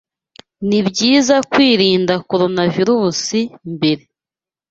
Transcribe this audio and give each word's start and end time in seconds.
Nibyiza 0.67 1.35
kwirinda 1.51 2.13
Coronavirusi 2.29 3.39
mbere. 3.73 4.03